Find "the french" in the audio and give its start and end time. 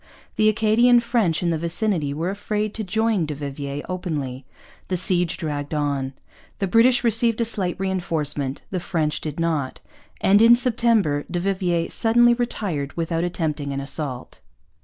8.71-9.21